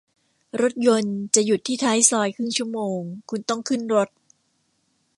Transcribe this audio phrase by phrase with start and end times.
[0.61, 4.09] รถยนต์จะหยุดที่ท้ายซอยครึ่งชั่วโมง คุณต้องขึ้นรถ